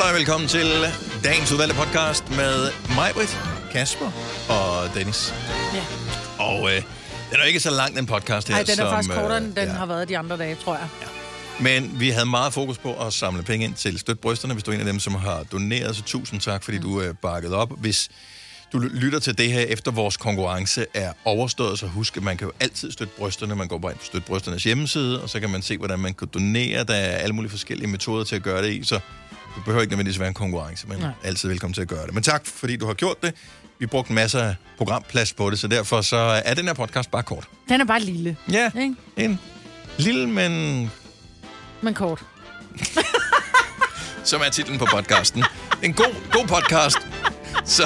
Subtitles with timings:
[0.00, 0.66] Halløj, velkommen til
[1.24, 3.38] dagens udvalgte podcast med mig, Britt,
[3.72, 4.10] Kasper
[4.48, 5.34] og Dennis.
[5.74, 5.84] Ja.
[6.44, 6.82] Og øh,
[7.30, 8.54] den er ikke så lang, den podcast her.
[8.54, 9.74] Nej, den er som, faktisk kortere, øh, end den ja.
[9.74, 10.88] har været de andre dage, tror jeg.
[11.60, 14.70] Men vi havde meget fokus på at samle penge ind til Støt Brysterne, hvis du
[14.70, 15.96] er en af dem, som har doneret.
[15.96, 16.82] Så tusind tak, fordi mm.
[16.82, 17.80] du er bakket op.
[17.80, 18.08] Hvis
[18.72, 22.46] du lytter til det her, efter vores konkurrence er overstået, så husk, at man kan
[22.46, 23.56] jo altid støtte brysterne.
[23.56, 26.14] Man går bare ind på Støt Brysternes hjemmeside, og så kan man se, hvordan man
[26.14, 26.84] kan donere.
[26.84, 29.00] Der er alle mulige forskellige metoder til at gøre det i, så
[29.56, 31.10] det behøver ikke nødvendigvis være en konkurrence, men Nej.
[31.24, 32.14] altid velkommen til at gøre det.
[32.14, 33.34] Men tak, fordi du har gjort det.
[33.78, 37.22] Vi brugte masser af programplads på det, så derfor så er den her podcast bare
[37.22, 37.44] kort.
[37.68, 38.94] Den er bare lille, Ja, ikke?
[39.16, 39.40] en
[39.98, 40.90] lille, men
[41.82, 42.24] Men kort.
[44.24, 45.44] som er titlen på podcasten.
[45.82, 46.98] En god, god podcast.
[47.64, 47.82] Så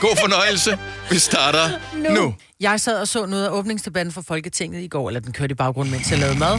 [0.00, 0.78] god fornøjelse.
[1.10, 2.10] Vi starter nu.
[2.10, 2.34] nu.
[2.60, 5.54] Jeg sad og så noget af åbningsdebatten for Folketinget i går, eller den kørte i
[5.54, 6.58] baggrunden, mens jeg lavede mad.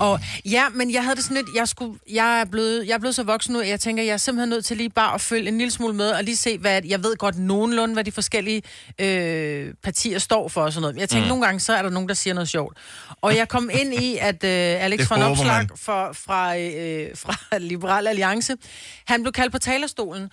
[0.00, 2.98] Og ja, men jeg havde det sådan lidt, jeg, skulle, jeg, er blevet, jeg er
[2.98, 5.20] blevet så voksen nu, at jeg tænker, jeg er simpelthen nødt til lige bare at
[5.20, 8.12] følge en lille smule med, og lige se, hvad, jeg ved godt nogenlunde, hvad de
[8.12, 8.62] forskellige
[8.98, 10.94] øh, partier står for og sådan noget.
[10.94, 11.28] Men jeg tænker, mm.
[11.28, 12.78] nogle gange, så er der nogen, der siger noget sjovt.
[13.20, 14.50] Og jeg kom ind i, at øh,
[14.84, 18.56] Alex von Opslag fra, fra, øh, fra Liberal Alliance,
[19.04, 20.30] han blev kaldt på talerstolen,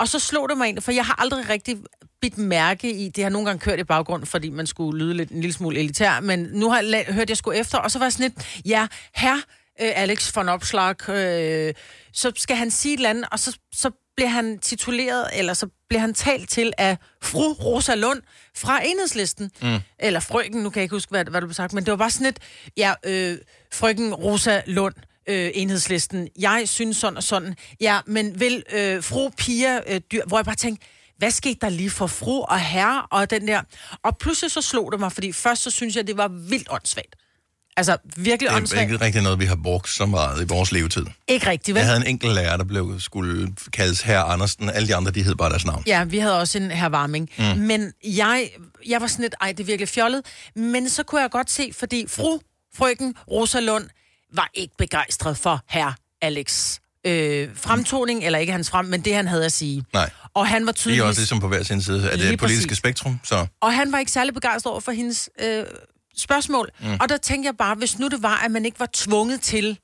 [0.00, 1.78] og så slog det mig ind, for jeg har aldrig rigtig
[2.20, 5.30] bidt mærke i, det har nogle gange kørt i baggrund, fordi man skulle lyde lidt,
[5.30, 8.06] en lille smule elitær, men nu har jeg hørt, jeg skulle efter, og så var
[8.06, 9.36] jeg sådan lidt, ja, her
[9.80, 11.74] øh, Alex von Opslag, øh,
[12.12, 15.68] så skal han sige et eller andet, og så, så bliver han tituleret, eller så
[15.88, 18.22] bliver han talt til af fru Rosa Lund
[18.56, 19.50] fra Enhedslisten.
[19.62, 19.78] Mm.
[19.98, 21.96] Eller frøken, nu kan jeg ikke huske, hvad, hvad du blev sagt, men det var
[21.96, 22.38] bare sådan et,
[22.76, 23.38] ja, øh,
[23.72, 25.09] frøken Rosa Lund, øh,
[25.54, 30.38] enhedslisten, jeg synes sådan og sådan, ja, men vil øh, fru Pia øh, Dyr, hvor
[30.38, 30.86] jeg bare tænkte,
[31.18, 33.62] hvad skete der lige for fru og herre og den der?
[34.04, 37.14] Og pludselig så slog det mig, fordi først så synes jeg, det var vildt åndssvagt.
[37.76, 38.82] Altså virkelig Det er åndssvagt.
[38.92, 41.04] ikke rigtig noget, vi har brugt så meget i vores levetid.
[41.28, 41.80] Ikke rigtigt, vel?
[41.80, 44.70] Jeg havde en enkelt lærer, der blev, skulle kaldes herr Andersen.
[44.70, 45.82] Alle de andre, de hed bare deres navn.
[45.86, 47.30] Ja, vi havde også en her varming.
[47.38, 47.44] Mm.
[47.44, 48.50] Men jeg,
[48.86, 50.22] jeg var sådan lidt, ej, det er virkelig fjollet.
[50.56, 52.38] Men så kunne jeg godt se, fordi fru,
[52.76, 53.84] frøken Rosa Lund
[54.32, 55.92] var ikke begejstret for herr
[56.22, 59.84] Alex øh, fremtoning, eller ikke hans frem, men det han havde at sige.
[59.92, 60.10] Nej.
[60.34, 61.02] Og han var De er tydeligvis...
[61.02, 62.78] også ligesom på hver sin side af det politiske præcis.
[62.78, 63.20] spektrum.
[63.24, 65.64] Så Og han var ikke særlig begejstret over for hendes øh,
[66.16, 66.70] spørgsmål.
[66.80, 66.92] Mm.
[67.00, 69.78] Og der tænkte jeg bare, hvis nu det var, at man ikke var tvunget til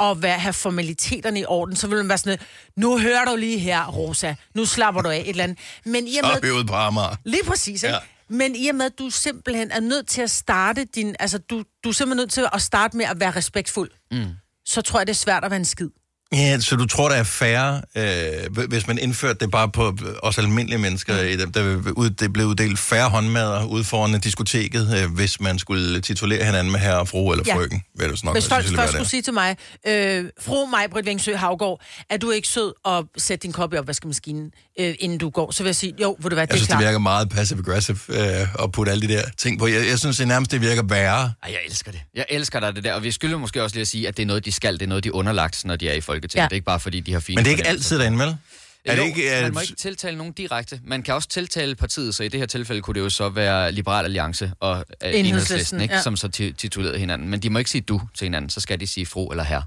[0.00, 2.38] at være, have formaliteterne i orden, så ville man være sådan,
[2.76, 5.58] nu hører du lige her, Rosa, nu slapper du af et eller andet.
[5.84, 7.16] Men i og med, er på Amager.
[7.24, 7.94] Lige præcis, ikke?
[7.94, 8.00] Ja.
[8.28, 11.16] Men i og med, at du simpelthen er nødt til at starte din...
[11.18, 13.90] Altså, du, du er simpelthen nødt til at starte med at være respektfuld.
[14.10, 14.24] Mm.
[14.64, 15.90] Så tror jeg, det er svært at være en skid.
[16.32, 20.38] Ja, så du tror, der er færre, øh, hvis man indførte det bare på os
[20.38, 24.98] almindelige mennesker, i dem, der vil ud, det blev uddelt færre håndmadder ude foran diskoteket,
[25.04, 27.54] øh, hvis man skulle titulere hinanden med herre og fru eller Ja.
[27.56, 27.82] frøken.
[28.00, 29.56] Det så nok Hvis folk først skulle sige til mig,
[29.86, 31.80] øh, fru Majbrit Vingsø Havgård,
[32.10, 34.50] er du ikke sød at sætte din kop i opvaskemaskinen,
[34.80, 35.50] øh, inden du går?
[35.50, 36.84] Så vil jeg sige, jo, vil du være, det Jeg er synes, det klart.
[36.84, 39.66] virker meget passive-aggressive øh, at putte alle de der ting på.
[39.66, 41.20] Jeg, jeg synes, det nærmest det virker værre.
[41.42, 42.00] Ej, jeg elsker det.
[42.14, 44.22] Jeg elsker dig det der, og vi skylder måske også lige at sige, at det
[44.22, 46.42] er noget, de skal, det er noget, de er underlagt, når de er i Folketinget.
[46.42, 46.44] Ja.
[46.48, 48.36] Det er ikke bare, fordi de har fine Men det er ikke altid derinde, vel?
[48.84, 50.80] Er jo, det ikke, øh, man må ikke tiltale nogen direkte.
[50.84, 53.72] Man kan også tiltale partiet, så i det her tilfælde kunne det jo så være
[53.72, 55.94] Liberal Alliance og øh, Enhedslisten, ikke?
[55.94, 56.02] ja.
[56.02, 57.28] som så ti- titulerede hinanden.
[57.28, 59.62] Men de må ikke sige du til hinanden, så skal de sige fru eller herre.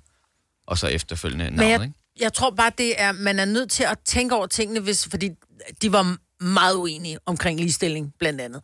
[0.67, 1.93] Og så efterfølgende Men navnet, jeg, ikke?
[2.19, 5.29] jeg tror bare, det er, man er nødt til at tænke over tingene, hvis, fordi
[5.81, 8.61] de var meget uenige omkring ligestilling, blandt andet.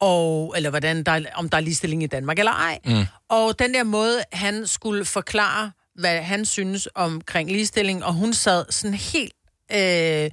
[0.00, 2.78] Og, eller hvordan der, er- om der er ligestilling i Danmark eller ej.
[2.86, 3.04] Mm.
[3.28, 8.64] Og den der måde, han skulle forklare, hvad han synes omkring ligestilling, og hun sad
[8.70, 9.32] sådan helt...
[9.72, 10.30] Øh,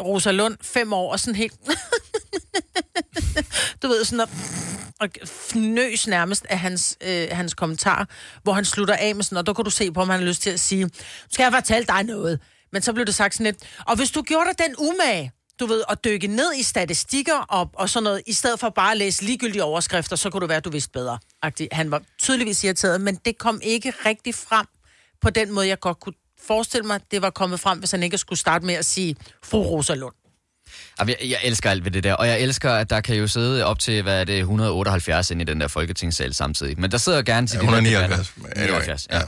[0.00, 1.54] Rosa Lund, fem år, og sådan helt...
[3.82, 4.28] du ved, sådan at,
[5.00, 8.08] og fnøs nærmest af hans, øh, hans kommentar,
[8.42, 10.26] hvor han slutter af med sådan, og der kan du se på, om han har
[10.26, 10.90] lyst til at sige,
[11.30, 12.40] skal jeg fortælle dig noget.
[12.72, 15.66] Men så blev det sagt sådan lidt, og hvis du gjorde dig den umage, du
[15.66, 18.96] ved, at dykke ned i statistikker og, og sådan noget, i stedet for bare at
[18.96, 21.18] læse ligegyldige overskrifter, så kunne du være, at du vidste bedre.
[21.72, 24.66] Han var tydeligvis irriteret, men det kom ikke rigtig frem
[25.22, 28.18] på den måde, jeg godt kunne forestille mig, det var kommet frem, hvis han ikke
[28.18, 30.14] skulle starte med at sige, fru Rosa Lund.
[30.98, 33.64] Jeg, jeg elsker alt ved det der, og jeg elsker, at der kan jo sidde
[33.64, 36.80] op til, hvad er det, 178 inde i den der folketingssal samtidig.
[36.80, 38.28] Men der sidder gerne til Ja, de der 179.
[38.36, 39.20] debatter- Anyway, 79, ja.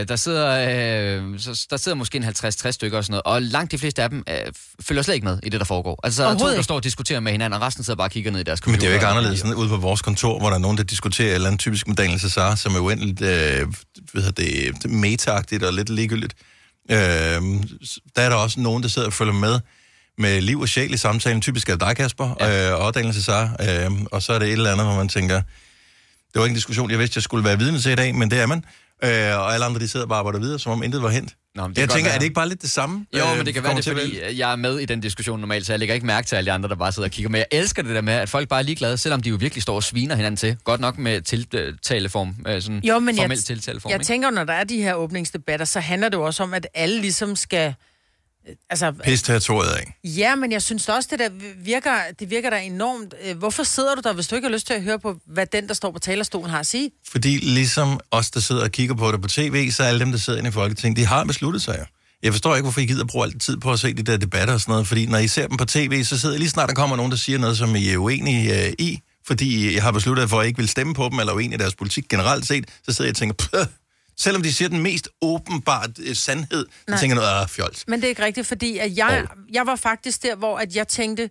[0.00, 3.42] Øh, der, sidder, øh, så, der sidder måske en 50-60 stykker og sådan noget, og
[3.42, 4.34] langt de fleste af dem øh,
[4.82, 6.00] følger slet ikke med i det, der foregår.
[6.04, 8.10] Altså, der er to, der står og diskuterer med hinanden, og resten sidder bare og
[8.10, 8.80] kigger ned i deres Men computer.
[8.80, 10.82] det er jo ikke anderledes sådan, ude på vores kontor, hvor der er nogen, der
[10.84, 13.66] diskuterer et eller andet typisk med Daniel Cesar, som er uendeligt øh,
[14.12, 14.42] hvad hedder
[14.82, 16.34] det, meta og lidt ligegyldigt.
[16.90, 17.42] Øh, der
[18.16, 19.60] er der også nogen, der sidder og følger med
[20.18, 21.40] med liv og sjæl i samtalen.
[21.42, 22.70] Typisk er det dig, Kasper, ja.
[22.72, 23.56] øh, og Daniel Cesar.
[23.60, 25.44] Øh, og så er det et eller andet, hvor man tænker, det
[26.34, 28.40] var ikke en diskussion, jeg vidste, jeg skulle være vidne til i dag, men det
[28.40, 28.64] er man.
[29.04, 31.34] øh, og alle andre, de sidder bare og arbejder videre, som om intet var hent.
[31.54, 32.14] Nå, men det jeg tænker, være.
[32.14, 33.06] er det ikke bare lidt det samme?
[33.18, 34.36] Jo, øh, men det kan være det, fordi være?
[34.36, 36.52] jeg er med i den diskussion normalt, så jeg lægger ikke mærke til alle de
[36.52, 37.28] andre, der bare sidder og kigger.
[37.30, 39.62] Men jeg elsker det der med, at folk bare er ligeglade, selvom de jo virkelig
[39.62, 40.56] står og sviner hinanden til.
[40.64, 43.90] Godt nok med tiltaleform, øh, sådan Jo, men jeg, formel tiltaleform.
[43.90, 44.06] jeg ikke?
[44.06, 47.00] tænker, når der er de her åbningsdebatter, så handler det jo også om, at alle
[47.00, 47.74] ligesom skal...
[48.48, 49.94] øh, Altså, Pis territoriet af.
[50.04, 51.28] ja, men jeg synes også, det der
[51.64, 53.14] virker, det virker da enormt.
[53.24, 55.46] øh, Hvorfor sidder du der, hvis du ikke har lyst til at høre på, hvad
[55.46, 56.90] den, der står på talerstolen, har at sige?
[57.08, 60.18] Fordi ligesom os, der sidder og kigger på det på tv, så alle dem, der
[60.18, 61.84] sidder inde i Folketinget, de har besluttet sig jo.
[62.22, 64.54] Jeg forstår ikke, hvorfor I gider bruge alt tid på at se de der debatter
[64.54, 66.74] og sådan noget, fordi når I ser dem på tv, så sidder lige snart der
[66.74, 70.30] kommer nogen, der siger noget, som I er uenige øh, i, fordi jeg har besluttet
[70.30, 72.64] for, at I ikke vil stemme på dem, eller uenige i deres politik generelt set,
[72.88, 73.66] så sidder jeg og tænker.
[74.20, 76.98] Selvom de siger den mest åbenbart øh, sandhed, så Nej.
[76.98, 77.84] tænker jeg noget, ah, fjols.
[77.88, 80.88] Men det er ikke rigtigt, fordi at jeg, jeg var faktisk der, hvor at jeg
[80.88, 81.30] tænkte,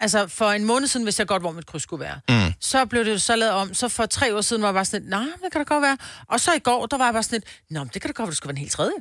[0.00, 2.52] altså for en måned siden, hvis jeg godt, hvor mit kryds skulle være, mm.
[2.60, 3.74] så blev det jo så lavet om.
[3.74, 5.82] Så for tre år siden var jeg bare sådan lidt, nej, det kan da godt
[5.82, 5.96] være.
[6.28, 8.18] Og så i går, der var jeg bare sådan lidt, nå, det kan da godt
[8.26, 8.94] være, det skulle være en helt tredje.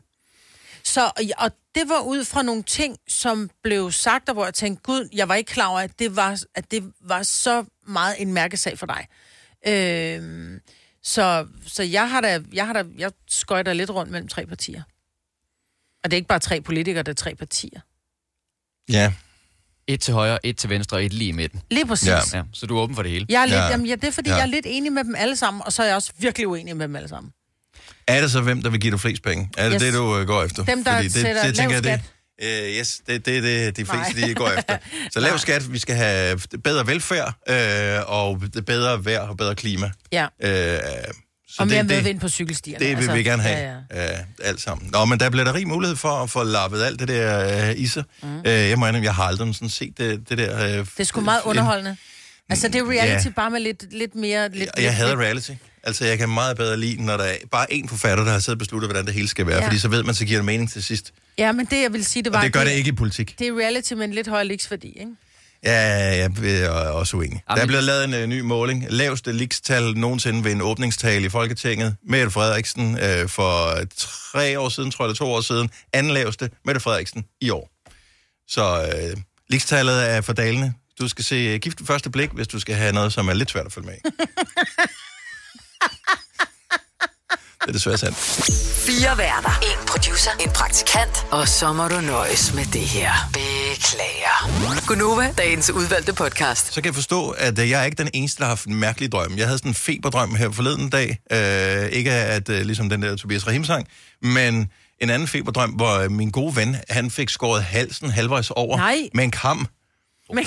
[0.84, 4.84] Så, og- det var ud fra nogle ting, som blev sagt, og hvor jeg tænkte,
[4.84, 8.34] gud, jeg var ikke klar over, at det var, at det var så meget en
[8.34, 9.08] mærkesag for dig.
[9.68, 10.60] Øhm,
[11.04, 14.84] så, så jeg har da, jeg har da, jeg skøjter lidt rundt mellem tre partier.
[16.04, 17.80] Og det er ikke bare tre politikere, det er tre partier.
[18.90, 19.14] Ja,
[19.88, 21.62] Et til højre, et til venstre og et lige i midten.
[21.72, 22.08] Lige præcis.
[22.08, 22.20] Ja.
[22.34, 22.44] Ja.
[22.54, 23.26] Så du er åben for det hele.
[23.30, 23.64] Jeg er lidt, Ja.
[23.64, 23.70] ja.
[23.70, 24.36] Jamen, ja, det er fordi, Ja.
[24.36, 26.78] jeg er lidt enig med dem alle sammen, og så er jeg også virkelig uenig
[26.78, 27.34] med dem alle sammen.
[28.08, 29.50] Er det så, hvem der vil give dig flest penge?
[29.58, 29.82] Er det yes.
[29.82, 30.66] Det, du uh, går efter?
[30.66, 32.02] Dem, der det, sætter lav tænker jeg, det,
[32.42, 32.48] uh,
[32.80, 34.28] yes, det er det, det, de fleste, Nej.
[34.28, 34.78] de går efter.
[35.12, 39.92] Så lav skat, vi skal have bedre velfærd, øh, og bedre vejr og bedre klima.
[40.12, 40.26] Ja.
[40.44, 40.80] Øh,
[41.50, 42.86] så og mere medvind på cykelstierne.
[42.86, 43.58] det vil vi gerne have,
[43.92, 44.14] Ja, ja.
[44.14, 44.90] Øh, alt sammen.
[44.94, 47.80] Nå, men der bliver der rig mulighed for at få lappet alt det der øh,
[47.80, 48.04] i sig.
[48.24, 48.38] Mm.
[48.40, 50.66] Øh, jeg må indrømme, jeg har aldrig sådan set det, det der...
[50.66, 51.98] Øh, Det er sgu meget underholdende.
[52.50, 53.32] Altså, det er reality Ja.
[53.32, 54.50] bare med lidt, lidt mere...
[54.50, 55.52] Lidt, Jeg, jeg hader reality.
[55.84, 58.56] Altså, jeg kan meget bedre lide, når der er bare én forfatter, der har siddet
[58.56, 59.58] og besluttet, hvordan det hele skal være.
[59.58, 59.66] Ja.
[59.66, 61.12] Fordi så ved man, så giver det mening til sidst.
[61.38, 62.38] Ja, men det, jeg vil sige, det var...
[62.38, 63.36] Og det gør det ikke i politik.
[63.40, 65.12] Det er reality med en lidt højere liksværdi, ikke?
[65.64, 65.80] Ja,
[66.16, 66.32] jeg
[66.64, 67.44] er også uening.
[67.48, 68.86] Der Jamen, er blevet lavet en uh, ny måling.
[68.90, 71.96] Laveste likstal nogensinde ved en åbningstale i Folketinget.
[72.08, 75.70] Mette Frederiksen uh, for tre år siden, tror jeg, eller to år siden.
[75.94, 77.70] Anden laveste, Mette Frederiksen i år.
[78.48, 80.74] Så uh, likstallet er for dalende.
[81.00, 83.52] Du skal se uh, gift første blik, hvis du skal have noget, som er lidt
[83.52, 84.00] svært at følge med i.
[87.74, 88.18] det er desværre sandt.
[88.88, 89.60] Fire værter.
[89.62, 90.32] En producer.
[90.40, 91.26] En praktikant.
[91.32, 93.12] Og så må du nøjes med det her.
[93.34, 94.86] Beklager.
[94.88, 96.74] Gunova, dagens udvalgte podcast.
[96.74, 98.76] så kan jeg forstå, at øh, jeg er ikke den eneste, der har haft en
[98.76, 99.38] mærkelig drøm.
[99.38, 101.20] Jeg havde sådan en feberdrøm her forleden dag.
[101.32, 103.88] Øh, ikke at, øh, ligesom den der Tobias Rahim sang,
[104.22, 104.72] men
[105.02, 108.98] en anden feberdrøm, hvor øh, min gode ven, han fik skåret halsen halvvejs over Nej.
[109.14, 109.68] med en kam.
[110.34, 110.46] Men,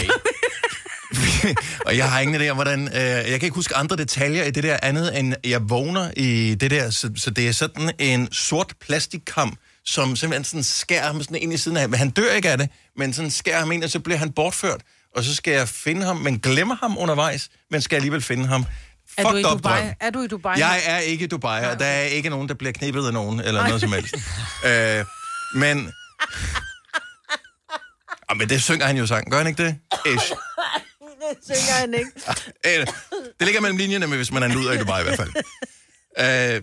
[1.87, 2.89] og jeg har ingen idé om, hvordan...
[2.89, 6.55] Øh, jeg kan ikke huske andre detaljer i det der andet, end jeg vågner i
[6.55, 6.91] det der.
[6.91, 11.53] Så, så det er sådan en sort plastikkam, som simpelthen sådan skærer ham sådan ind
[11.53, 11.89] i siden af.
[11.89, 14.33] Men han dør ikke af det, men sådan skærer ham ind, og så bliver han
[14.33, 14.81] bortført.
[15.17, 18.65] Og så skal jeg finde ham, men glemmer ham undervejs, men skal alligevel finde ham.
[19.19, 19.81] er, du i Dubai?
[19.81, 19.93] drøm.
[20.01, 20.59] er du i Dubai?
[20.59, 23.41] Jeg er ikke i Dubai, og der er ikke nogen, der bliver knippet af nogen,
[23.41, 24.15] eller noget som helst.
[24.69, 25.05] øh,
[25.55, 25.89] men...
[28.29, 29.77] Ah, men det synger han jo sang, gør han ikke det?
[30.07, 30.33] Ish.
[31.31, 32.11] Det synger han ikke.
[32.81, 32.87] Øh,
[33.39, 35.33] det ligger mellem linjerne, men hvis man er en luder i Dubai i hvert fald.
[36.19, 36.63] Øh,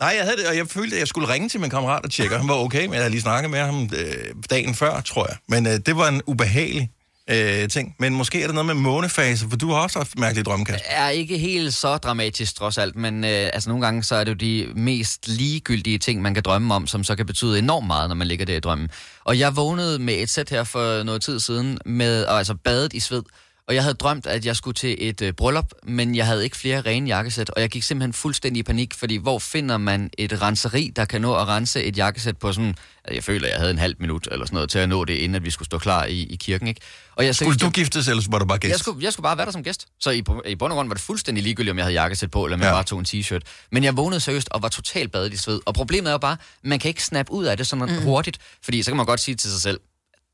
[0.00, 2.10] nej, jeg havde det, og jeg følte, at jeg skulle ringe til min kammerat og
[2.10, 5.26] tjekke, han var okay, men jeg havde lige snakket med ham øh, dagen før, tror
[5.26, 5.36] jeg.
[5.48, 6.90] Men øh, det var en ubehagelig
[7.30, 7.94] øh, ting.
[7.98, 10.84] Men måske er det noget med månefase, for du har også haft mærkelige drømmekast.
[10.88, 14.30] er ikke helt så dramatisk trods alt, men øh, altså nogle gange så er det
[14.30, 18.08] jo de mest ligegyldige ting, man kan drømme om, som så kan betyde enormt meget,
[18.08, 18.88] når man ligger der i drømmen.
[19.24, 22.92] Og jeg vågnede med et sæt her for noget tid siden, med og altså badet
[22.92, 23.22] i sved,
[23.68, 26.56] og jeg havde drømt, at jeg skulle til et øh, bryllup, men jeg havde ikke
[26.56, 30.42] flere rene jakkesæt, og jeg gik simpelthen fuldstændig i panik, fordi hvor finder man et
[30.42, 32.68] renseri, der kan nå at rense et jakkesæt på sådan,
[33.04, 35.04] altså, jeg føler, at jeg havde en halv minut eller sådan noget til at nå
[35.04, 36.80] det, inden at vi skulle stå klar i, i kirken, ikke?
[37.16, 38.70] Og jeg, Skulle du giftes, eller var du bare gæst?
[38.70, 39.86] jeg skulle, jeg skulle bare være der som gæst.
[40.00, 42.44] Så i, i bund og grund var det fuldstændig ligegyldigt, om jeg havde jakkesæt på,
[42.44, 42.74] eller om jeg Ja.
[42.74, 43.40] bare tog en t-shirt.
[43.72, 45.60] Men jeg vågnede seriøst og var totalt badet i sved.
[45.66, 48.02] Og problemet er bare, man kan ikke snappe ud af det sådan mm.
[48.02, 48.38] hurtigt.
[48.62, 49.80] Fordi så kan man godt sige til sig selv,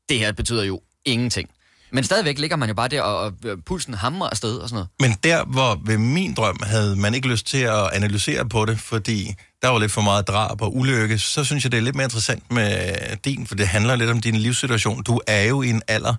[0.09, 1.49] det her betyder jo ingenting.
[1.93, 4.75] Men stadigvæk ligger man jo bare der, og, og øh, pulsen hammer afsted og sådan
[4.75, 4.89] noget.
[4.99, 8.79] Men der, hvor ved min drøm havde man ikke lyst til at analysere på det,
[8.79, 11.95] fordi der var lidt for meget drab og ulykke, så synes jeg, det er lidt
[11.95, 12.95] mere interessant med
[13.25, 15.03] din, for det handler lidt om din livssituation.
[15.03, 16.15] Du er jo i en alder,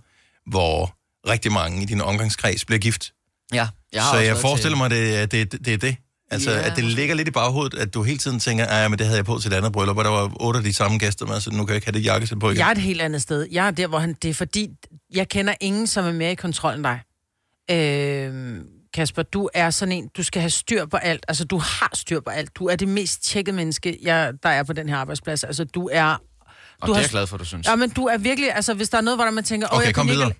[0.51, 0.95] hvor
[1.29, 3.13] rigtig mange i din omgangskreds bliver gift.
[3.53, 5.97] Ja, jeg har så også jeg forestiller til, mig, at det, det, det er det.
[6.31, 8.99] Altså, Ja, at det ligger lidt i baghovedet, at du hele tiden tænker, at men
[8.99, 10.99] det havde jeg på til et andet bryllup, og der var otte af de samme
[10.99, 12.59] gæster med, så nu kan jeg ikke have det jakkesæt på igen.
[12.59, 13.47] Jeg er et helt andet sted.
[13.53, 14.17] Jeg er der, hvor han...
[14.23, 14.71] Det er fordi,
[15.15, 17.01] jeg kender ingen, som er mere i kontrol end dig.
[17.71, 18.61] Øh,
[18.95, 21.25] Kasper, du er sådan en, du skal have styr på alt.
[21.29, 22.57] Altså, du har styr på alt.
[22.57, 25.45] Du er det mest tjekkede menneske, jeg, der er på den her arbejdsplads.
[25.45, 26.05] Altså, du er...
[26.05, 26.19] Og
[26.81, 27.67] Du det er har- jeg glad for, du synes.
[27.67, 28.55] Ja, men du er virkelig...
[28.55, 29.69] Altså, hvis der er noget, hvor man tænker...
[29.73, 30.33] "Åh, Okay, jeg kom videre.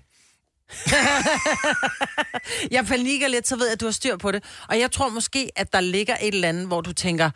[2.71, 4.43] jeg panikker lidt, så ved jeg, at du har styr på det.
[4.69, 7.29] Og jeg tror måske, at der ligger et eller andet, hvor du tænker,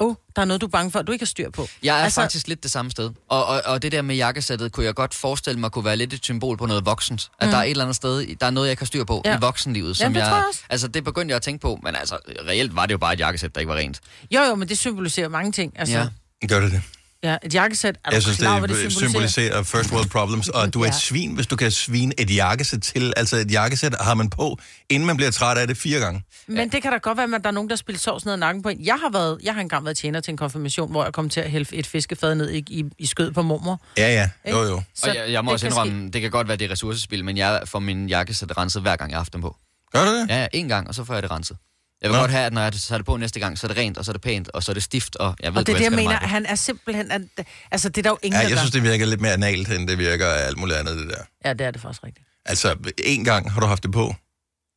[0.00, 1.68] oh, der er noget, du er bange for, at du ikke har styr på.
[1.82, 2.20] Jeg er altså...
[2.20, 3.10] faktisk lidt det samme sted.
[3.28, 6.12] Og, og, og det der med jakkesættet, kunne jeg godt forestille mig, kunne være lidt
[6.12, 7.30] et symbol på noget voksent.
[7.38, 7.50] At mm.
[7.50, 9.30] der er et eller andet sted, der er noget, jeg kan styr på Ja.
[9.30, 9.36] ja.
[9.36, 9.96] i voksenlivet.
[9.96, 10.60] Som det jeg, tror jeg også.
[10.68, 13.20] Altså, det begyndte jeg at tænke på, men altså, reelt var det jo bare et
[13.20, 14.00] jakkesæt, der ikke var rent.
[14.30, 15.72] Jo, jo, men det symboliserer mange ting.
[15.76, 16.06] Altså, Ja.
[16.42, 16.46] ja.
[16.46, 16.82] Gør det det?
[17.24, 20.74] Ja et jakkesæt, er Jeg synes, klar, det, hvad det symboliserer first world problems, og
[20.74, 20.92] du er et Ja.
[20.98, 23.12] svin, hvis du kan svine et jakkesæt til.
[23.16, 24.58] Altså et jakkesæt har man på,
[24.90, 26.22] inden man bliver træt af det fire gange.
[26.46, 28.38] Men det kan da godt være, at der er nogen, der spiller sovs ned ad
[28.38, 28.84] nakken på en.
[28.84, 31.40] Jeg har, været, jeg har engang været tjener til en konfirmation, hvor jeg kom til
[31.40, 33.80] at hælde et fiskefad ned i, i, i skød på mormor.
[33.98, 34.28] Ja, ja.
[34.46, 34.58] Ikke?
[34.58, 34.82] Jo, jo.
[34.94, 37.36] Så Og jeg, jeg må også indrømme, det kan godt være, det er ressourcespil, men
[37.36, 39.56] jeg får min jakkesæt renset hver gang, jeg har haft dem på.
[39.92, 40.26] Gør du det?
[40.28, 41.56] Ja, ja, en gang, og så får jeg det renset.
[42.02, 42.20] Jeg vil Nå.
[42.20, 44.04] godt have, at når jeg tager det på næste gang, så er det rent, og
[44.04, 45.76] så er det pænt, og så er det stift, og jeg ved, Og det er
[45.76, 46.02] det, jeg mener.
[46.04, 46.28] meget.
[46.28, 47.10] Han er simpelthen...
[47.10, 47.22] At,
[47.70, 48.60] altså, det er der jo ingen, Ja, der jeg gør.
[48.60, 51.22] synes, det virker lidt mere analt, end det virker af alt muligt andet, det der.
[51.44, 52.26] Ja, det er det faktisk rigtigt.
[52.44, 54.14] Altså, en gang har du haft det på.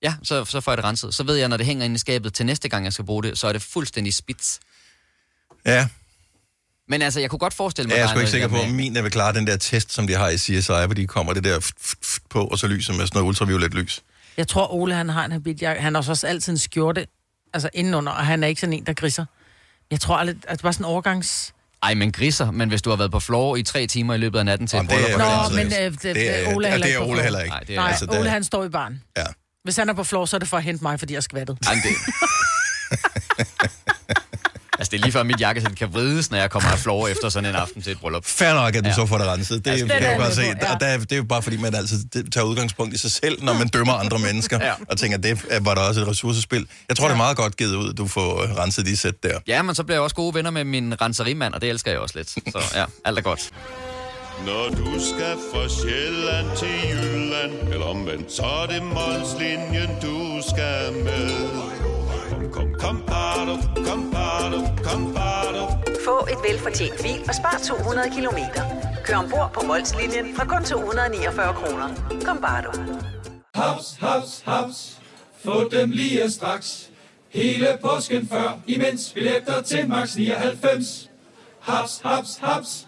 [0.03, 1.13] Ja, så, så får jeg det renset.
[1.15, 3.23] Så ved jeg, når det hænger inde i skabet til næste gang, jeg skal bruge
[3.23, 4.59] det, så er det fuldstændig spids.
[5.65, 5.87] Ja,
[6.89, 8.65] Men altså, jeg kunne godt forestille mig, jeg er der sgu ikke sikker på, der
[8.65, 11.33] med- min vil klare den der test, som de har i CSI, hvor de kommer
[11.33, 14.01] det der f- f- f- på, og så lyser med sådan noget ultraviolet lys.
[14.37, 15.61] Jeg tror, Ole, han har en habit.
[15.61, 17.07] Jeg, han har også også altid en skjorte,
[17.53, 19.25] altså indenunder, og han er ikke sådan en, der griser.
[19.91, 21.53] Jeg tror aldrig, at det var sådan en overgangs...
[21.83, 24.39] Ej, men griser, men hvis du har været på floor i tre timer i løbet
[24.39, 26.67] af natten til Om et bryllup, Nå, altså, men det- øh, det, det er- Ole
[26.67, 27.49] er det er på Ole heller ikke.
[27.49, 29.01] Nej, det er Nej, Altså, altså, det- Ole han står i barn.
[29.17, 29.23] Ja.
[29.63, 31.21] Hvis han er på floor, så er det for at hente mig, fordi jeg er
[31.21, 31.57] skvattet.
[31.67, 31.89] Ej, men det...
[34.93, 37.49] det er lige før mit jakkesæt kan vrides, når jeg kommer af floor efter sådan
[37.49, 38.25] en aften til et bryllup.
[38.25, 38.95] Fair nok, at du Ja.
[38.95, 39.65] så får det renset.
[39.65, 40.41] Det, Altså, altså, det det, er kan jeg med se.
[40.41, 40.67] ja.
[40.71, 43.43] Der, der, er- det er jo bare fordi, man altid tager udgangspunkt i sig selv,
[43.43, 44.71] når man dømmer andre mennesker, Ja.
[44.89, 46.67] og tænker, det er- var der også et ressourcespil.
[46.89, 49.23] Jeg tror, det er meget godt givet ud, at du får øh, renset de sæt
[49.23, 49.39] der.
[49.47, 51.99] Ja, men så bliver jeg også gode venner med min renserimand, og det elsker jeg
[51.99, 52.29] også lidt.
[52.29, 53.49] Så ja, alt er godt.
[54.45, 60.93] Når du skal fra Sjælland til Jylland Eller omvendt, så er det Molslinjen, du skal
[61.03, 61.29] med
[62.53, 65.67] Kom, kom, bado, kom, bado, kom, bado.
[66.05, 68.63] Få et velfortjent bil og spar 200 kilometer.
[69.05, 71.89] Kør ombord på Molslinjen fra kun 249 kroner.
[72.25, 72.71] Kom bare du.
[73.55, 74.99] Haps, haps, haps.
[75.43, 76.89] Få dem lige straks.
[77.29, 81.09] Hele påsken før, imens billetter til max 99.
[81.59, 82.87] Haps, haps, haps.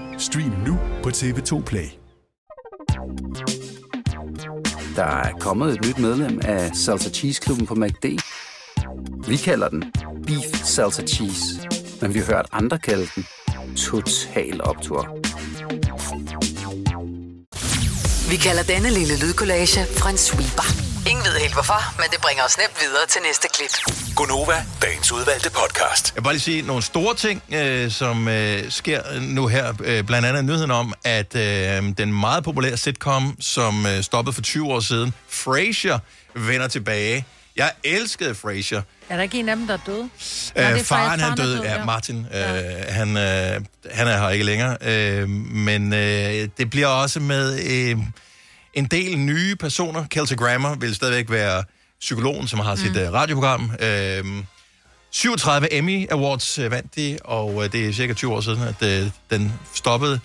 [0.21, 1.87] Stream nu på TV2 Play.
[4.95, 8.05] Der er kommet et nyt medlem af Salsa Cheese Klubben på MACD.
[9.27, 9.83] Vi kalder den
[10.27, 11.67] Beef Salsa Cheese,
[12.01, 13.25] men vi har hørt andre kalde den
[13.75, 15.17] Total Optor.
[18.29, 20.90] Vi kalder denne lille lydkollage en sweeper.
[21.09, 23.69] Ingen ved helt hvorfor, men det bringer os nemt videre til næste klip.
[24.15, 26.07] Gonova, dagens udvalgte podcast.
[26.07, 29.73] Jeg vil bare lige sige nogle store ting, øh, som øh, sker nu her.
[29.83, 34.41] Øh, blandt andet nyheden om, at øh, den meget populære sitcom, som øh, stoppede for
[34.41, 35.99] 20 år siden, Frasier,
[36.35, 37.25] vender tilbage.
[37.55, 38.81] Jeg elskede Frasier.
[39.09, 40.09] Er der ikke en af dem, der er døde?
[40.55, 42.43] Øh, er faren, han er døde, død, ja, Martin, øh,
[42.89, 44.77] han, øh, han er her ikke længere.
[44.81, 47.97] Øh, men øh, det bliver også med øh,
[48.73, 50.07] en del nye personer.
[50.07, 51.63] Kelsey Grammer vil stadigvæk være
[51.99, 53.71] psykologen, som har sit øh, radioprogram.
[53.79, 54.43] Øh,
[55.11, 58.83] 37 Emmy Awards øh, vandt de, og øh, det er cirka 20 år siden, at
[58.83, 60.19] øh, den stoppede.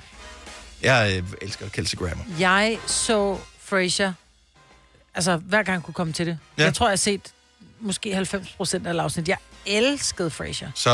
[0.83, 2.25] Jeg øh, elsker Kelsey Grammer.
[2.39, 4.13] Jeg så Frasier,
[5.15, 6.39] altså hver gang jeg kunne komme til det.
[6.59, 6.65] Ja.
[6.65, 7.33] Jeg tror, jeg har set
[7.81, 9.29] måske 90 procent af afsnit.
[9.29, 9.37] Jeg
[9.67, 10.69] elskede Frasier.
[10.75, 10.91] Så,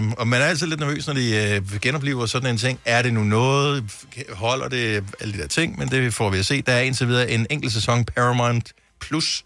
[0.00, 1.36] øh, og man er altid lidt nervøs, når de
[1.72, 2.80] øh, genoplever sådan en ting.
[2.84, 3.84] Er det nu noget?
[4.32, 5.04] Holder det?
[5.20, 6.62] Alle de der ting, men det får vi at se.
[6.62, 9.44] Der er indtil videre en enkelt sæson Paramount Plus,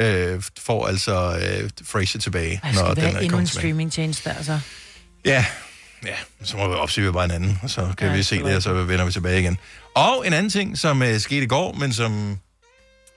[0.00, 3.60] øh, får altså øh, Frasier tilbage, Jeg skal når vi den er endnu en tilbage.
[3.62, 4.60] streaming change der, altså.
[5.24, 5.44] Ja,
[6.06, 8.38] ja, så må vi opsige bare en anden, og så kan Ja, vi det se
[8.42, 9.58] det, og så vender vi tilbage igen.
[9.94, 12.38] Og en anden ting, som øh, skete i går, men som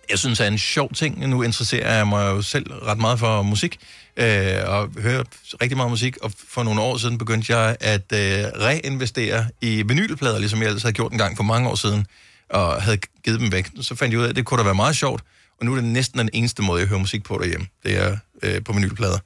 [0.10, 1.27] jeg synes er en sjov ting.
[1.29, 3.77] Nu interesserer jeg mig jo selv ret meget for musik,
[4.17, 5.24] øh, og hører
[5.62, 8.20] rigtig meget musik, og for nogle år siden begyndte jeg at øh,
[8.62, 12.05] reinvestere i vinylplader, ligesom jeg ellers havde gjort en gang for mange år siden,
[12.50, 13.70] og havde givet dem væk.
[13.82, 15.24] Så fandt jeg ud af, at det kunne da være meget sjovt,
[15.60, 17.67] og nu er det næsten den eneste måde, jeg hører musik på derhjemme.
[17.84, 19.17] Det er øh, på vinylplader.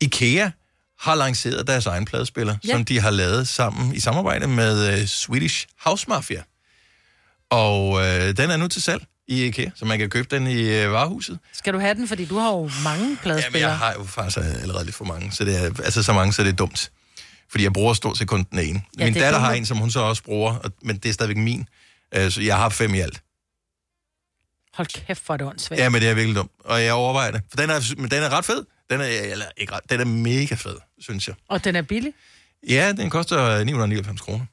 [0.00, 0.50] IKEA
[1.00, 2.72] har lanceret deres egen pladespiller, Ja.
[2.72, 6.42] som de har lavet sammen i samarbejde med uh, Swedish House Mafia.
[7.50, 8.02] Og uh,
[8.36, 11.38] den er nu til salg i IKEA, så man kan købe den i uh, varehuset.
[11.52, 13.70] Skal du have den, fordi du har jo mange Jamen, pladespillere.
[13.70, 16.42] jeg har jo faktisk allerede lidt for mange, så det er, altså så mange, så
[16.42, 16.92] det er dumt.
[17.50, 18.82] Fordi jeg bruger stort set kun den ene.
[18.98, 21.12] Ja, Min er datter har en, som hun så også bruger, og, men det er
[21.12, 21.68] stadigvæk min.
[22.18, 23.22] Uh, så jeg har fem i alt.
[24.74, 25.80] Hold kæft, hvor er det åndssvagt.
[25.80, 26.50] Ja, men det er virkelig dumt.
[26.64, 27.42] Og jeg overvejer det.
[27.50, 28.64] For den er, men den er ret fed.
[28.90, 31.34] Den er, eller, ikke ret, den er mega fed, synes jeg.
[31.48, 32.12] Og den er billig.
[32.68, 34.44] Ja, den koster 999 kroner.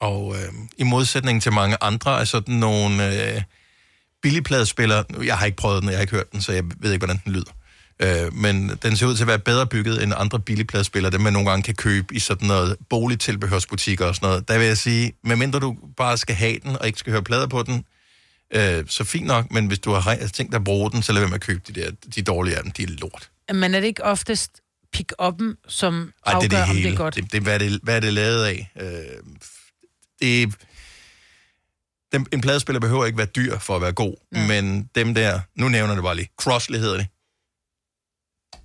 [0.00, 3.42] Og øh, i modsætning til mange andre af sådan nogle øh,
[4.28, 6.92] billigpladespillere, nu, jeg har ikke prøvet den, jeg har ikke hørt den, så jeg ved
[6.92, 7.52] ikke, hvordan den lyder.
[8.02, 11.32] Øh, men den ser ud til at være bedre bygget end andre billigpladespillere, dem man
[11.32, 14.48] nogle gange kan købe i sådan noget boligtilbehørsbutikker og sådan noget.
[14.48, 17.46] Der vil jeg sige, medmindre du bare skal have den og ikke skal høre plader
[17.46, 17.84] på den,
[18.54, 21.12] øh, så fint nok, men hvis du har re- tænkt dig at bruge den, så
[21.12, 23.30] lad være med at købe de der, de dårlige af dem, de er lort.
[23.54, 24.50] Men er det ikke oftest
[24.96, 26.88] pick-up'en, som Ej, afgør, det er det om hele.
[26.88, 27.14] det er godt?
[27.14, 28.72] Det, det, hvad, er det, hvad er det lavet af?
[28.80, 28.88] Øh,
[30.20, 30.46] det, er-
[32.12, 34.40] den, en pladespiller behøver ikke være dyr for at være god, mm.
[34.40, 37.06] men dem der, nu nævner det bare lige, Crossley hedder det.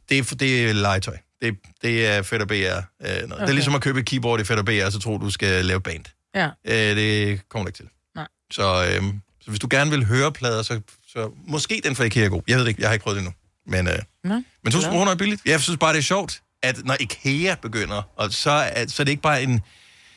[0.09, 1.17] Det er, det er legetøj.
[1.41, 2.53] Det, det er fedt og BR.
[2.53, 2.57] Øh,
[3.01, 3.23] noget.
[3.31, 3.41] Okay.
[3.41, 5.65] Det er ligesom at købe et keyboard i fedt og BR, så tror du skal
[5.65, 6.05] lave band.
[6.35, 6.50] Ja.
[6.65, 7.89] Øh, det kommer du ikke til.
[8.15, 8.27] Nej.
[8.51, 12.25] Så, øh, så hvis du gerne vil høre plader, så, så måske den fra IKEA
[12.25, 12.41] er god.
[12.47, 13.33] Jeg ved det ikke, jeg har ikke prøvet det endnu.
[13.65, 14.91] Men, øh, men 1000 Glad.
[14.91, 15.41] kroner er billigt.
[15.45, 19.05] Jeg synes bare, det er sjovt, at når IKEA begynder, og så, er, så er
[19.05, 19.62] det ikke bare en,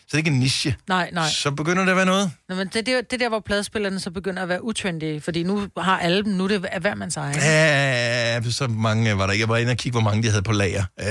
[0.09, 0.77] så er det ikke en niche.
[0.89, 1.29] Nej, nej.
[1.29, 2.33] Så begynder det at være noget.
[2.49, 5.43] Nå, men det, det, er det der, hvor pladespillerne så begynder at være utrendy, fordi
[5.43, 7.37] nu har alle dem, nu er det er hver mands egen.
[7.37, 9.43] Ja, så mange var der ikke.
[9.43, 10.85] Jeg var inde og kigge, hvor mange de havde på lager.
[11.01, 11.07] Øh,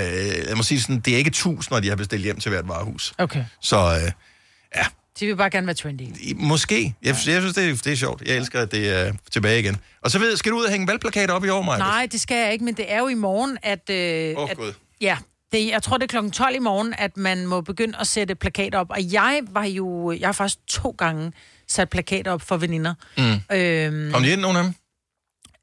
[0.50, 3.14] jeg må sige sådan, det er ikke tusinder, de har bestilt hjem til hvert varehus.
[3.18, 3.46] Okay.
[3.62, 4.12] Så øh,
[5.20, 6.02] De vil bare gerne være trendy.
[6.36, 6.84] måske.
[7.02, 8.22] Jeg, jeg synes, det er, det er sjovt.
[8.25, 9.78] Jeg elsker, at det er tilbage igen.
[10.04, 11.78] Og så ved, skal du ud og hænge valgplakater op i år, Maja?
[11.78, 13.90] Nej, det skal jeg ikke, men det er jo i morgen, at...
[13.90, 14.74] Øh, Åh, at Gud.
[15.02, 15.18] Ja,
[15.56, 18.36] det, jeg tror, det er klokken 12 i morgen, at man må begynde at sætte
[18.36, 18.90] plakater op.
[18.90, 20.12] Og jeg var jo...
[20.12, 21.32] Jeg har faktisk to gange
[21.68, 22.94] sat plakater op for veninder.
[23.18, 23.56] Mm.
[23.58, 24.74] Øhm, Kom de ind, nogen af dem?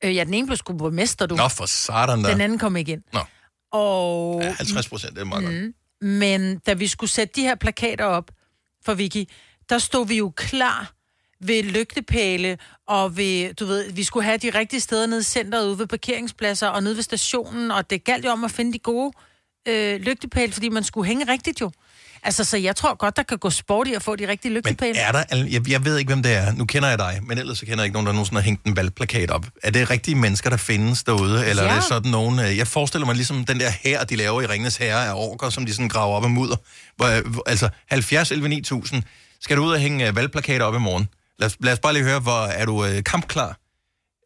[0.04, 1.34] øh, ja, den ene blev sgu på mester, du.
[1.34, 2.30] Nå, for satan da.
[2.32, 3.02] Den anden kom ikke ind.
[3.12, 3.20] Nå.
[3.72, 4.40] Og...
[4.42, 5.54] Ja, 50 procent, det er meget godt.
[5.54, 5.74] Mm.
[6.08, 8.30] Men da vi skulle sætte de her plakater op
[8.84, 9.24] for Vicky,
[9.68, 10.92] der stod vi jo klar
[11.40, 15.66] ved lygtepæle, og ved, du ved, vi skulle have de rigtige steder nede i centret,
[15.66, 18.78] ude ved parkeringspladser og nede ved stationen, og det galt jo om at finde de
[18.78, 19.12] gode
[19.68, 21.70] øh, lygtepæle, fordi man skulle hænge rigtigt jo.
[22.24, 24.98] Altså, så jeg tror godt, der kan gå sport i at få de rigtige lygtepæle.
[24.98, 26.52] Er der, jeg, jeg ved ikke, hvem det er.
[26.52, 28.64] Nu kender jeg dig, men ellers så kender jeg ikke nogen, der nogensinde har hængt
[28.66, 29.46] en valgplakat op.
[29.62, 31.46] Er det rigtige mennesker, der findes derude?
[31.46, 31.70] Eller ja.
[31.70, 32.38] er det sådan nogen...
[32.38, 35.50] øh, Jeg forestiller mig ligesom den der her, de laver i Ringnes Herre af orker,
[35.50, 36.56] som de sådan graver op af mudder.
[36.96, 39.02] Hvor, hvor- altså 70 11 9000.
[39.40, 41.08] Skal du ud og hænge øh, valgplakater op i morgen?
[41.38, 43.56] Lad os, lad os bare lige høre, hvor er du øh, kampklar?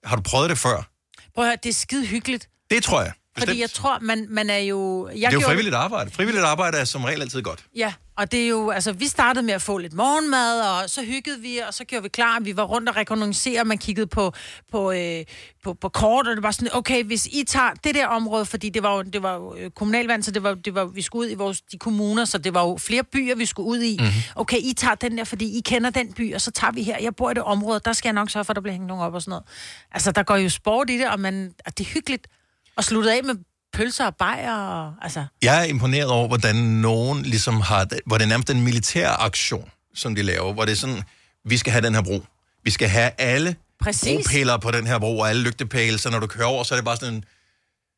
[0.05, 0.88] Har du prøvet det før?
[1.35, 2.49] Prøv at høre, det er skide hyggeligt.
[2.70, 3.12] Det tror jeg.
[3.37, 3.49] Bestemt.
[3.51, 5.09] Fordi jeg tror, man, man er jo...
[5.09, 6.11] Jeg det er jo frivilligt arbejde.
[6.11, 7.64] Frivilligt arbejde er som regel altid godt.
[7.77, 11.05] Ja, og det er jo, altså, vi startede med at få lidt morgenmad, og så
[11.05, 14.33] hyggede vi, og så gjorde vi klar, vi var rundt og rekognoscere, man kiggede på,
[14.72, 15.25] på, øh,
[15.64, 18.68] på, på kort, og det var sådan, okay, hvis I tager det der område, fordi
[18.68, 21.27] det var jo, det var jo øh, kommunalvand, så det var, det var, vi skulle
[21.27, 23.96] ud i vores, de kommuner, så det var jo flere byer, vi skulle ud i.
[23.99, 24.07] Mhm.
[24.07, 24.22] Mm-hmm.
[24.35, 26.99] Okay, I tager den der, fordi I kender den by, og så tager vi her,
[27.01, 28.88] jeg bor i det område, der skal jeg nok sørge for, at der bliver hængt
[28.88, 29.44] nogen op og sådan noget.
[29.92, 32.27] Altså, der går jo sport i det, og, man, og det er hyggeligt.
[32.76, 33.34] Og slutte af med
[33.72, 35.24] pølser og bajer, og, altså...
[35.42, 39.70] Jeg er imponeret over, hvordan nogen ligesom har, hvor det er nærmest en militær aktion,
[39.94, 41.02] som de laver, hvor det er sådan,
[41.44, 42.24] vi skal have den her bro.
[42.64, 44.24] Vi skal have alle Præcis.
[44.26, 46.76] bropæler på den her bro, og alle lygtepæle, så når du kører over, så er
[46.78, 47.24] det bare sådan en,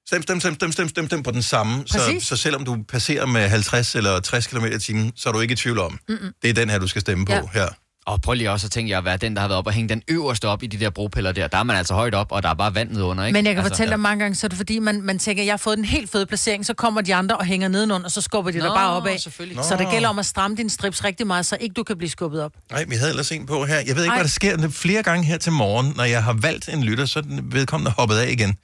[0.08, 1.82] stem, stem, stem, stem, stem, stem, stem på den samme.
[1.86, 5.40] Så, så selvom du passerer med 50 eller 60 km i timen, så er du
[5.40, 6.32] ikke i tvivl om, Mm-mm.
[6.42, 7.40] det er den her, du skal stemme på Ja.
[7.52, 7.68] her.
[8.08, 9.72] Og prøv lige også at tænke jer at være den, der har været op og
[9.72, 11.48] hænge den øverste op i de der bropiller der.
[11.48, 13.38] Der er man altså højt op, og der er bare vand nedenunder, ikke?
[13.38, 15.42] Men jeg kan altså, fortælle dig mange gange, så er det fordi, man, man tænker,
[15.42, 18.10] jeg har fået en helt fed placering, så kommer de andre og hænger nedenunder, og
[18.10, 19.18] så skubber de Nå, dig bare opad.
[19.18, 19.64] selvfølgelig.
[19.64, 22.10] Så det gælder om at stramme din strips rigtig meget, så ikke du kan blive
[22.10, 22.52] skubbet op.
[22.70, 23.76] Nej, vi havde ellers en på her.
[23.76, 24.16] Jeg ved ikke, Ej.
[24.16, 26.84] hvad der sker Det er flere gange her til morgen, når jeg har valgt en
[26.84, 28.56] lytter, så er den vedkommende hoppet af igen.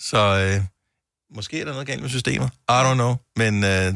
[0.00, 0.64] Så øh,
[1.36, 2.50] måske er der noget galt med systemet.
[2.70, 3.14] I don't know.
[3.36, 3.94] Men øh,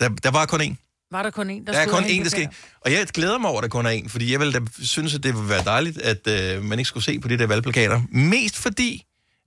[0.00, 0.85] der, der var kun én.
[1.12, 2.48] Var der kun en, der Der er kun én, hængte der skal...
[2.80, 5.14] Og jeg glæder mig over, at der kun er én, fordi jeg ville da synes,
[5.14, 8.00] at det ville være dejligt, at øh, man ikke skulle se på de der valgplakater.
[8.10, 9.02] Mest fordi,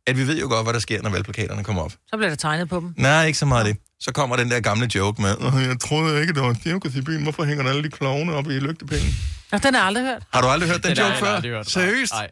[0.07, 1.91] at vi ved jo godt, hvad der sker, når valgplakaterne kommer op.
[2.07, 2.93] Så bliver der tegnet på dem.
[2.97, 3.77] Nej, ikke så meget det.
[3.99, 6.95] Så kommer den der gamle joke med, "Åh, jeg troede ikke, det var en cirkus
[6.95, 7.23] i byen.
[7.23, 9.15] Hvorfor hænger der alle de klovne op i lygtepælen?
[9.51, 10.23] Nå, den har jeg aldrig hørt.
[10.33, 11.63] Har du aldrig hørt den, joke før?
[11.63, 12.11] Seriøst?
[12.13, 12.29] Nej.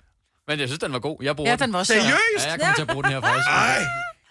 [0.47, 1.17] Men jeg synes, den var god.
[1.23, 2.45] Jeg bruger Ja, den var også Seriøst?
[2.45, 3.47] Ja, jeg kommer til at bruge den her faktisk.
[3.49, 3.77] Ej,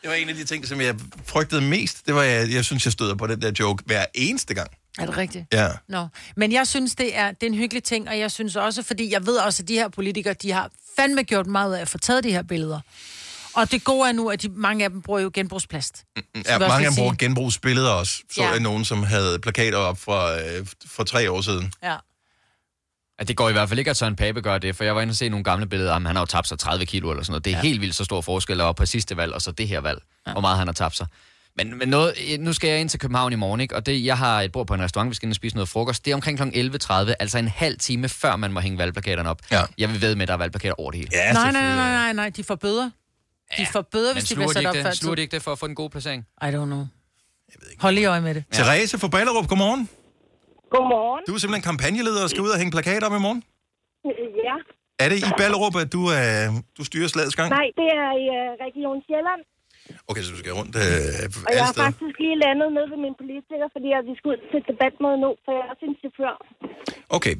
[0.02, 0.94] det var en af de ting, som jeg
[1.26, 2.06] frygtede mest.
[2.06, 4.70] Det var, jeg, jeg synes, jeg støder på den der joke hver eneste gang.
[4.98, 5.44] Er det rigtigt?
[5.52, 5.68] Ja.
[5.88, 6.06] Nå.
[6.36, 9.12] Men jeg synes, det er, det er en hyggelig ting, og jeg synes også, fordi
[9.12, 11.88] jeg ved også, at de her politikere, de har fandme gjort meget ud af at
[11.88, 12.80] få taget de her billeder.
[13.54, 16.04] Og det gode er nu, at de, mange af dem bruger jo genbrugsplast.
[16.16, 18.12] Ja, vi også mange af dem bruger genbrugsbilleder også.
[18.32, 18.48] Så Ja.
[18.48, 18.54] ja.
[18.54, 21.72] er nogen, som havde plakater op fra, øh, for tre år siden.
[21.82, 21.96] Ja.
[23.18, 25.02] Ja, det går i hvert fald ikke, at Søren Pape gør det, for jeg var
[25.02, 26.04] inde og se nogle gamle billeder af ham.
[26.04, 27.44] Han har jo tabt sig 30 kilo eller sådan noget.
[27.44, 27.62] Det er ja.
[27.62, 30.32] helt vildt så stor forskel over på sidste valg og så det her valg, ja.
[30.32, 31.06] hvor meget han har tabt sig.
[31.56, 33.76] Men, men noget, nu skal jeg ind til København i morgen, ikke?
[33.76, 35.68] og det, jeg har et bord på en restaurant, vi skal ind og spise noget
[35.68, 36.04] frokost.
[36.04, 36.42] Det er omkring kl.
[36.42, 39.38] 11.30, altså en halv time før man må hænge valgplakaterne op.
[39.50, 39.60] Ja.
[39.78, 41.10] Jeg vil ved med, at der er valgplakater over det hele.
[41.12, 42.90] Ja, nej, nej, nej, nej, nej, de får bøder.
[43.58, 45.16] De får bøder, Men hvis de bliver sluger de, sat op ikke før tid.
[45.16, 46.26] de ikke det for at få en god placering?
[46.42, 46.84] I don't know.
[47.84, 48.44] Hold lige øje med det.
[48.52, 48.62] Ja.
[48.62, 49.82] Therese fra Ballerup, godmorgen.
[50.74, 51.22] Godmorgen.
[51.28, 53.42] Du er simpelthen kampagneleder og skal ud og hænge plakater op i morgen.
[54.48, 54.56] Ja.
[55.04, 56.44] Er det i Ballerup, at du, øh,
[56.78, 57.48] du styrer slagets gang?
[57.58, 59.40] Nej, det er i uh, Region Sjælland.
[60.10, 63.14] Okay, så du skal rundt øh, Og jeg har faktisk lige landet ned ved min
[63.22, 66.34] politiker, fordi jeg, vi skal ud til debatmøde nu, for jeg er også en chauffør.
[67.16, 67.34] Okay,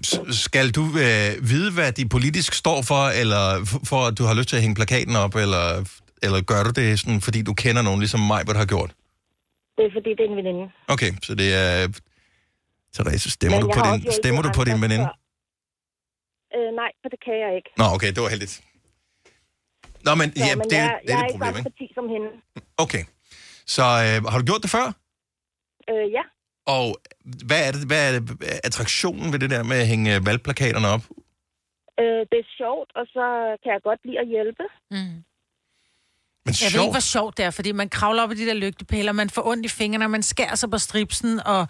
[0.45, 3.45] skal du øh, vide, hvad de politisk står for, eller
[3.91, 5.67] for at du har lyst til at hænge plakaten op, eller,
[6.27, 8.91] eller gør du det, sådan, fordi du kender nogen, ligesom mig, hvad har gjort?
[9.77, 10.65] Det er fordi, det er en veninde.
[10.95, 11.71] Okay, så det er...
[12.95, 15.09] Therese, stemmer, Men du på, din, stemmer du på din veninde?
[16.57, 17.71] Øh, nej, for det kan jeg ikke.
[17.81, 18.55] Nå, okay, det var heldigt.
[20.07, 21.71] Nå, men, Nå, ja, men det, jeg, det jeg er er et i problem, ikke?
[21.71, 22.29] parti som hende.
[22.85, 23.03] Okay.
[23.67, 24.87] Så øh, har du gjort det før?
[25.91, 26.25] Øh, ja.
[26.77, 26.87] Og
[27.49, 28.23] hvad er, det, hvad er det,
[28.65, 31.05] attraktionen ved det der med at hænge øh, valgplakaterne op?
[32.01, 33.25] Øh, det er sjovt, og så
[33.63, 34.65] kan jeg godt lide at hjælpe.
[34.91, 35.23] Mm.
[36.47, 38.55] Men Jeg ved ikke, hvor sjovt det er, fordi man kravler op i de der
[38.55, 41.69] lygtepæler, man får ondt i fingrene, man skærer sig på stripsen, og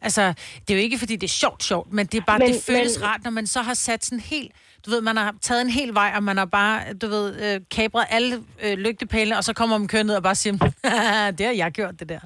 [0.00, 2.48] altså, det er jo ikke, fordi det er sjovt sjovt, men det er bare, Men-
[2.52, 3.08] det føles men...
[3.08, 4.52] rart, når man så har sat sådan helt,
[4.86, 7.60] du ved, man har taget en hel vej, og man har bare, du ved, øh,
[7.70, 10.52] kabret alle øh, lygtepælene, og så kommer man kørende ned og bare siger,
[11.38, 12.20] det har jeg gjort, det der.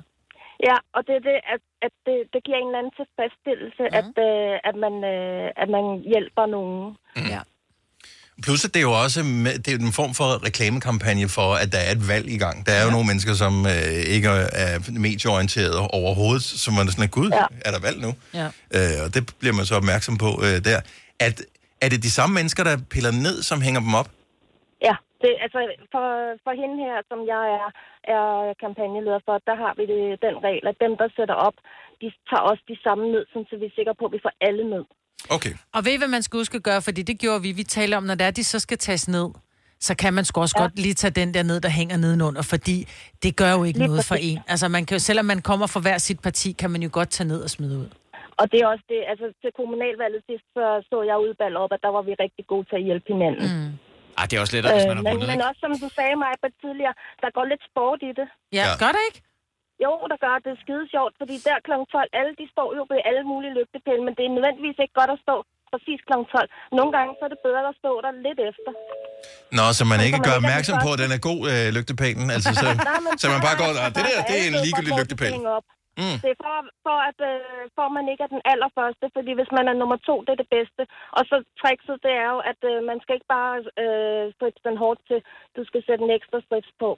[0.69, 3.99] Ja, og det er det, at, at det, det giver en eller anden tilfredsstillelse, mm.
[4.01, 6.97] at, øh, at, man, øh, at man hjælper nogen.
[7.35, 7.41] Ja.
[8.43, 11.73] Plus, at det er jo også med, det er en form for reklamekampagne for, at
[11.73, 12.67] der er et valg i gang.
[12.67, 17.09] Der er jo nogle mennesker, som øh, ikke er medieorienteret overhovedet, som man er sådan,
[17.09, 17.45] gud, Ja.
[17.65, 18.15] er der valg nu?
[18.35, 18.47] Ja.
[18.77, 20.81] Øh, og det bliver man så opmærksom på øh, der.
[21.21, 21.43] At,
[21.85, 24.09] er det de samme mennesker, der piller ned, som hænger dem op?
[24.89, 25.59] Ja, det, altså
[25.95, 26.07] for,
[26.45, 27.69] for hende her, som jeg er,
[28.17, 28.27] er
[28.65, 31.57] kampagneleder for, der har vi det, den regel, at dem, der sætter op,
[32.01, 34.65] de tager også de samme ned, så vi er sikre på, at vi får alle
[34.75, 34.85] ned.
[35.37, 35.53] Okay.
[35.75, 36.83] Og ved I, hvad man skal huske at gøre?
[36.83, 37.53] Fordi det gjorde vi.
[37.53, 39.29] Vi taler om, når det er, de så skal tages ned,
[39.81, 40.63] så kan man sgu også ja.
[40.63, 42.89] godt lige tage den der ned, der hænger nedenunder, fordi
[43.23, 44.33] det gør jo ikke Lige noget for præcis.
[44.33, 44.41] en.
[44.49, 47.11] Altså, man kan jo, selvom man kommer fra hver sit parti, kan man jo godt
[47.11, 47.89] tage ned og smide ud.
[48.41, 51.73] Og det er også det, altså til kommunalvalget sidst, så så jeg ude i op,
[51.77, 53.47] at der var vi rigtig gode til at hjælpe hinanden.
[53.55, 53.71] Mm.
[54.19, 55.49] Ej, det er også lettere, hvis man har men, vundet, men ikke?
[55.51, 58.29] også som du sagde mig på tidligere, der går lidt sport i det.
[58.59, 58.75] Ja, ja.
[58.83, 59.21] gør det ikke?
[59.85, 61.73] Jo, der gør det er skide sjovt, fordi der kl.
[61.95, 65.13] 12, alle de står jo ved alle mulige lygtepæle, men det er nødvendigvis ikke godt
[65.17, 65.37] at stå
[65.73, 66.15] præcis kl.
[66.37, 66.49] 12.
[66.79, 68.71] Nogle gange så er det bedre at stå der lidt efter.
[69.59, 72.27] Nå, så man ikke man gør opmærksom på, at den er god, øh, lygtepælen.
[72.37, 74.95] Altså, så, Nej, men så man bare går, "Ah, det der, det er en ligegyldig
[75.01, 75.31] lygtepæl.
[75.59, 75.67] op.
[76.01, 76.19] Mm.
[76.23, 76.57] Det er for,
[76.87, 79.99] for, at, øh, for at man ikke er den allerførste, fordi hvis man er nummer
[80.09, 80.83] to, det er det bedste.
[81.19, 84.77] Og så trickset, det er jo, at øh, man skal ikke bare øh, strips den
[84.83, 85.19] hårdt til,
[85.57, 86.91] du skal sætte en ekstra strips på.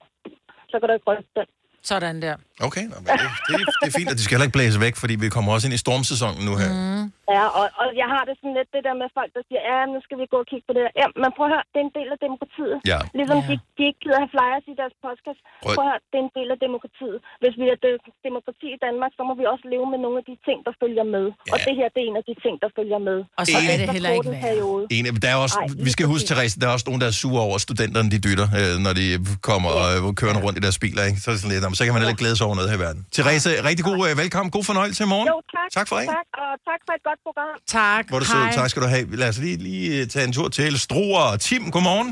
[0.70, 1.48] Så kan du ikke ryste den.
[1.82, 2.36] Sådan der.
[2.68, 4.96] Okay, nå, men det, det, det er fint, og de skal heller ikke blæse væk,
[5.02, 6.70] fordi vi kommer også ind i stormsæsonen nu her.
[6.72, 7.04] Mm.
[7.36, 9.78] Ja, og, og jeg har det sådan lidt det der med folk, der siger, ja,
[9.94, 10.92] nu skal vi gå og kigge på det der.
[11.02, 12.76] Ja, men prøv at høre, det er en del af demokratiet.
[12.92, 12.98] Ja.
[13.18, 13.46] Ligesom Ja.
[13.50, 15.40] de, de ikke gider have flyers i deres podcast.
[15.64, 17.18] Prøv- Prøv at høre, det er en del af demokratiet.
[17.42, 20.24] Hvis vi er det- demokrati i Danmark, så må vi også leve med nogle af
[20.30, 21.26] de ting, der følger med.
[21.34, 21.52] Ja.
[21.54, 23.18] Og det her, det er en af de ting, der følger med.
[23.40, 24.46] Og så er det heller ikke en værre.
[24.48, 24.82] periode.
[24.96, 26.24] En, der er også, Ej, vi skal huske.
[26.30, 29.04] Therese, der er også nogen, der er sure over, studenterne de dytter, øh, når de
[29.50, 31.02] kommer og øh, kører rundt i deres biler.
[31.08, 31.18] Ikke?
[31.22, 32.56] Så, er det sådan lidt, "Nå, men så kan man heller ikke glæde sig over
[32.58, 33.00] noget her i verden.
[33.16, 34.48] Therese, rigtig god øh, velkommen.
[34.56, 35.26] God fornøjelse i morgen.
[35.32, 35.68] Jo, tak.
[35.78, 36.14] Tak for ringen.
[36.18, 37.56] Tak, og tak for et godt program.
[37.78, 38.02] Tak.
[38.10, 38.44] Hvor du sød.
[38.60, 39.06] Tak skal du have.
[39.22, 41.26] Lad os lige, lige øh, tage en tur til Struer.
[41.46, 42.10] Tim, godmorgen.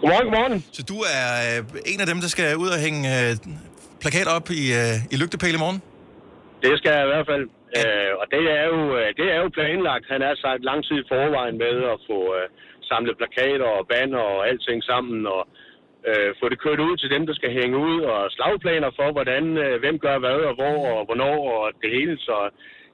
[0.00, 0.56] Godmorgen, godmorgen.
[0.76, 3.30] Så du er øh, en af dem, der skal ud og hænge øh,
[4.02, 5.78] plakater op i, øh, i lygtepæl i morgen?
[6.64, 7.44] Det skal jeg i hvert fald.
[7.78, 10.06] Øh, og det er, jo, øh, det er jo planlagt.
[10.14, 12.46] Han er sagt lang tid i forvejen med at få øh,
[12.90, 15.42] samlet plakater og banner og alting sammen, og
[16.08, 19.44] øh, få det kørt ud til dem, der skal hænge ud, og slagplaner for, hvordan,
[19.64, 22.14] øh, hvem gør hvad, og hvor, og hvornår, og det hele.
[22.28, 22.36] Så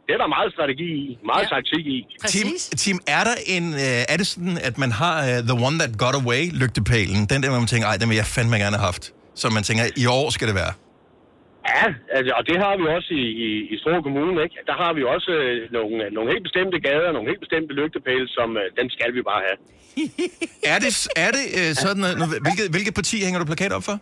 [0.09, 1.55] det er der meget strategi i, meget ja.
[1.57, 1.99] taktik i.
[2.35, 2.49] Tim,
[2.85, 5.93] Tim, er der en, øh, er det sådan, at man har øh, The One That
[6.03, 7.21] Got Away lygtepælen?
[7.33, 9.05] Den der, hvor man tænker, ej, den vil jeg fandme gerne have haft.
[9.41, 10.73] Så man tænker, i år skal det være.
[11.71, 14.57] Ja, altså, og det har vi også i, i, i Struer Kommune, ikke?
[14.71, 18.49] Der har vi også øh, nogle, nogle helt bestemte gader, nogle helt bestemte lygtepæle, som
[18.61, 19.59] øh, dem skal vi bare have.
[20.73, 20.93] Er det,
[21.27, 22.03] er det øh, sådan,
[22.47, 23.97] hvilket, hvilket parti hænger du plakat op for?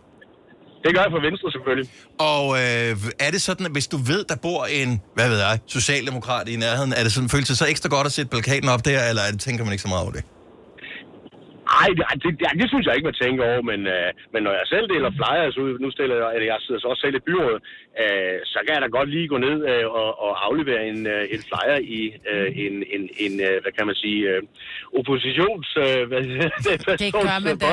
[0.87, 1.89] Det gør jeg for Venstre selvfølgelig.
[2.33, 5.59] Og øh, er det sådan, at hvis du ved, der bor en, hvad ved jeg,
[5.65, 8.85] socialdemokrat i nærheden, er det sådan, føles det så ekstra godt at sætte plakaten op
[8.85, 10.23] der, eller tænker man ikke så meget over det?
[11.77, 14.53] Nej, det, det, det, det, synes jeg ikke, man tænker over, men, øh, men når
[14.59, 17.25] jeg selv deler flyers ud, nu stiller jeg, eller jeg sidder så også selv i
[17.27, 17.59] byrådet,
[18.01, 21.33] øh, så kan jeg da godt lige gå ned øh, og, og aflevere en, øh,
[21.33, 24.41] en flyer i øh, en, en, en øh, hvad kan man sige, øh,
[24.99, 25.67] oppositions...
[25.83, 26.21] Øh, hvad,
[27.03, 27.69] Det gør man da.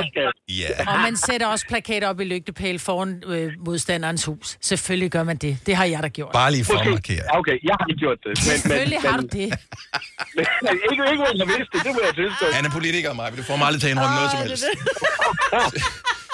[0.62, 0.70] Ja.
[0.92, 4.46] Og man sætter også plakater op i lygtepæl foran øh, modstanderens hus.
[4.70, 5.52] Selvfølgelig gør man det.
[5.66, 6.32] Det har jeg da gjort.
[6.32, 7.24] Bare lige for at markere.
[7.40, 8.32] Okay, jeg har ikke gjort det.
[8.34, 9.48] Men, Selvfølgelig men, har du men, det.
[10.90, 12.44] ikke, ikke, hvor jeg vidste det, det må jeg tilstå.
[12.58, 13.26] Han er politiker, mig.
[13.38, 14.64] Du får mig aldrig til indrømme noget som helst.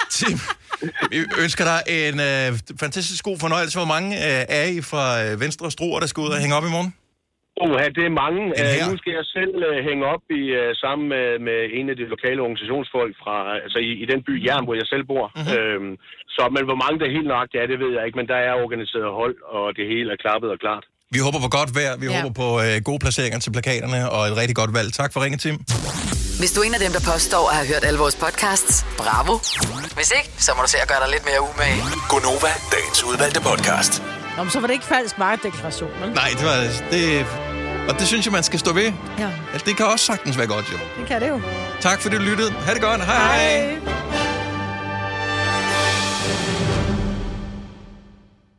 [0.17, 0.37] Tim,
[1.11, 2.47] vi ønsker dig en øh,
[2.83, 3.75] fantastisk god fornøjelse.
[3.79, 6.65] Hvor mange øh, er I fra øh, Venstre Struer, der skal ud og hænge op
[6.69, 6.91] i morgen?
[7.63, 8.41] Oha, det er mange.
[8.59, 11.87] En Uh, nu skal jeg selv uh, hænge op i uh, sammen med, med en
[11.91, 15.25] af de lokale organisationsfolk fra, altså i, i den by Jern, hvor jeg selv bor.
[15.35, 15.55] Mm-hmm.
[15.57, 15.93] Øhm,
[16.35, 18.53] så, men hvor mange der helt nøjagtigt er, det ved jeg ikke, men der er
[18.63, 20.85] organiseret hold, og det hele er klappet og klart.
[21.11, 21.95] Vi håber på godt vejr.
[21.97, 22.21] Vi Ja.
[22.21, 24.93] håber på øh, gode placeringer til plakaterne og et rigtig godt valg.
[24.93, 25.55] Tak for ringen, Tim.
[26.39, 29.39] Hvis du er en af dem, der påstår at have hørt alle vores podcasts, bravo.
[29.95, 31.83] Hvis ikke, så må du se at gøre dig lidt mere umage.
[32.09, 34.03] Gonova, dagens udvalgte podcast.
[34.37, 36.09] Nå, men så var det ikke falsk varedeklaration, vel?
[36.09, 36.55] Nej, det var
[36.91, 37.25] det.
[37.89, 38.91] Og det synes jeg, man skal stå ved.
[39.19, 40.77] Ja, Altså, det kan også sagtens være godt, jo.
[40.99, 41.41] det kan det jo.
[41.81, 42.51] Tak fordi du lyttede.
[42.51, 43.05] Ha' det godt.
[43.05, 43.15] Hej.
[43.15, 43.65] hej.
[43.65, 43.77] Hej.